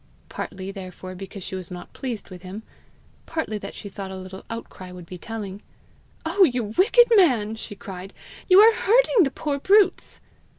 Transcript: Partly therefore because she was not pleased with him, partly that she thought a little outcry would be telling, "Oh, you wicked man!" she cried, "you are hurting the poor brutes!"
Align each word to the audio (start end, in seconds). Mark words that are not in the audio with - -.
Partly 0.29 0.71
therefore 0.71 1.13
because 1.13 1.43
she 1.43 1.53
was 1.53 1.69
not 1.69 1.93
pleased 1.93 2.31
with 2.31 2.41
him, 2.41 2.63
partly 3.27 3.59
that 3.59 3.75
she 3.75 3.87
thought 3.87 4.09
a 4.09 4.15
little 4.17 4.43
outcry 4.49 4.91
would 4.91 5.05
be 5.05 5.19
telling, 5.19 5.61
"Oh, 6.25 6.43
you 6.43 6.63
wicked 6.75 7.09
man!" 7.15 7.53
she 7.53 7.75
cried, 7.75 8.11
"you 8.49 8.59
are 8.59 8.75
hurting 8.77 9.21
the 9.21 9.29
poor 9.29 9.59
brutes!" 9.59 10.19